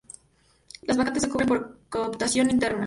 Las 0.81 0.97
vacantes 0.97 1.21
se 1.21 1.29
cubren 1.29 1.47
por 1.47 1.77
cooptación 1.87 2.49
interna. 2.49 2.79